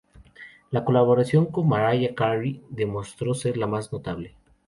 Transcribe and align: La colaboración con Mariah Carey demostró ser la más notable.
La 0.71 0.83
colaboración 0.83 1.45
con 1.45 1.67
Mariah 1.67 2.15
Carey 2.15 2.63
demostró 2.71 3.35
ser 3.35 3.55
la 3.55 3.67
más 3.67 3.93
notable. 3.93 4.33